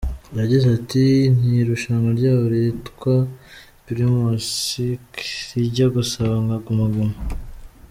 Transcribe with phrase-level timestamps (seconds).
[0.39, 1.03] Yagize ati
[1.37, 3.13] ”Ni irushanwa ryabo ryitwa
[3.85, 5.13] Primusic
[5.53, 7.17] rijya gusa nka Guma Guma.